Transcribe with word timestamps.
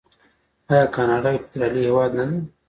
آیا 0.71 0.85
کاناډا 0.95 1.29
یو 1.33 1.41
فدرالي 1.45 1.81
هیواد 1.87 2.11
نه 2.17 2.23
دی؟ 2.29 2.37